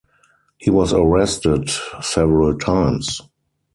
He 0.57 0.71
was 0.71 0.93
arrested 0.93 1.69
several 2.01 2.57
times. 2.57 3.21